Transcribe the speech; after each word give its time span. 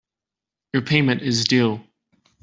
Your 0.73 0.81
payment 0.81 1.21
is 1.21 1.43
due. 1.43 1.79